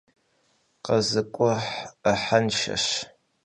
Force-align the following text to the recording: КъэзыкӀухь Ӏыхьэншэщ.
КъэзыкӀухь 0.85 1.69
Ӏыхьэншэщ. 2.01 2.85